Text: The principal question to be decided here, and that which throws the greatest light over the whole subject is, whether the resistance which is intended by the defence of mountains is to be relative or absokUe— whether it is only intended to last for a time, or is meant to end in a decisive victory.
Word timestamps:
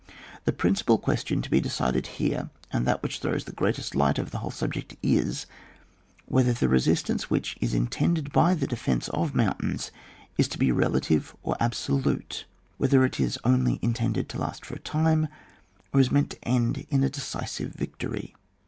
The 0.45 0.51
principal 0.51 0.97
question 0.97 1.43
to 1.43 1.49
be 1.51 1.61
decided 1.61 2.07
here, 2.17 2.49
and 2.73 2.87
that 2.87 3.03
which 3.03 3.19
throws 3.19 3.43
the 3.43 3.51
greatest 3.51 3.93
light 3.93 4.17
over 4.17 4.31
the 4.31 4.39
whole 4.39 4.49
subject 4.49 4.95
is, 5.03 5.45
whether 6.25 6.53
the 6.53 6.67
resistance 6.67 7.29
which 7.29 7.55
is 7.61 7.75
intended 7.75 8.33
by 8.33 8.55
the 8.55 8.65
defence 8.65 9.09
of 9.09 9.35
mountains 9.35 9.91
is 10.39 10.47
to 10.47 10.57
be 10.57 10.71
relative 10.71 11.35
or 11.43 11.55
absokUe— 11.61 12.45
whether 12.79 13.05
it 13.05 13.19
is 13.19 13.37
only 13.43 13.77
intended 13.83 14.27
to 14.29 14.39
last 14.39 14.65
for 14.65 14.73
a 14.73 14.79
time, 14.79 15.27
or 15.93 15.99
is 15.99 16.09
meant 16.11 16.31
to 16.31 16.43
end 16.47 16.87
in 16.89 17.03
a 17.03 17.09
decisive 17.11 17.73
victory. 17.75 18.33